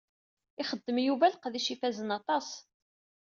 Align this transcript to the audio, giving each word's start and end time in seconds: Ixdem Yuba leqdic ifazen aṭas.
Ixdem 0.63 0.97
Yuba 1.07 1.29
leqdic 1.33 1.67
ifazen 1.73 2.09
aṭas. 2.19 2.49